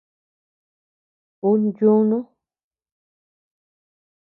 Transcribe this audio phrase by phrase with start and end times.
[1.49, 2.19] Ún yunu.